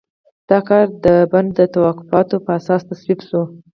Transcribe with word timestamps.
دا 0.49 0.59
کار 0.69 0.85
د 1.05 1.07
بن 1.31 1.45
د 1.57 1.59
توافقاتو 1.73 2.35
په 2.45 2.51
اساس 2.59 2.81
تصویب 2.89 3.19
شو. 3.27 3.41